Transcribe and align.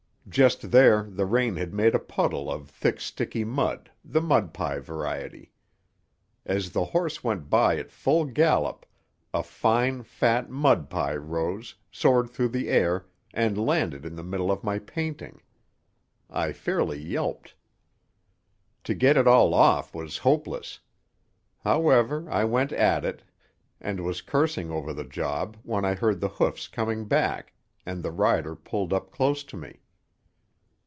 Just 0.29 0.71
there 0.71 1.03
the 1.03 1.25
rain 1.25 1.57
had 1.57 1.73
made 1.73 1.93
a 1.93 1.99
puddle 1.99 2.49
of 2.49 2.69
thick 2.69 3.01
sticky 3.01 3.43
mud, 3.43 3.91
the 4.05 4.21
mud 4.21 4.53
pie 4.53 4.79
variety. 4.79 5.51
As 6.45 6.71
the 6.71 6.85
horse 6.85 7.21
went 7.21 7.49
by 7.49 7.75
at 7.75 7.91
full 7.91 8.23
gallop, 8.23 8.85
a 9.33 9.43
fine, 9.43 10.03
fat, 10.03 10.49
mud 10.49 10.89
pie 10.89 11.17
rose, 11.17 11.75
soared 11.91 12.29
through 12.29 12.47
the 12.47 12.69
air, 12.69 13.07
and 13.33 13.57
landed 13.57 14.05
in 14.05 14.15
the 14.15 14.23
middle 14.23 14.51
of 14.53 14.63
my 14.63 14.79
painting. 14.79 15.41
I 16.29 16.53
fairly 16.53 16.99
yelped. 17.01 17.53
To 18.85 18.93
get 18.93 19.17
it 19.17 19.27
all 19.27 19.53
off 19.53 19.93
was 19.93 20.19
hopeless. 20.19 20.79
However, 21.61 22.29
I 22.31 22.45
went 22.45 22.71
at 22.71 23.03
it, 23.03 23.21
and 23.81 23.99
was 23.99 24.21
cursing 24.21 24.71
over 24.71 24.93
the 24.93 25.03
job 25.03 25.57
when 25.63 25.83
I 25.83 25.93
heard 25.95 26.21
the 26.21 26.29
hoofs 26.29 26.69
coming 26.69 27.03
back, 27.03 27.51
and 27.85 28.01
the 28.01 28.11
rider 28.11 28.55
pulled 28.55 28.93
up 28.93 29.11
close 29.11 29.43
to 29.43 29.57
me. 29.57 29.79